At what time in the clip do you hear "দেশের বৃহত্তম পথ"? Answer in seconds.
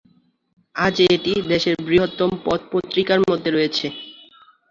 1.51-2.61